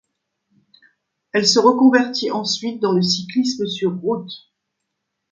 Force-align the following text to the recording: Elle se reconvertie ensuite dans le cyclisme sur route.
Elle 1.31 1.45
se 1.47 1.59
reconvertie 1.59 2.31
ensuite 2.31 2.81
dans 2.81 2.91
le 2.91 3.03
cyclisme 3.03 3.67
sur 3.67 3.95
route. 4.01 4.31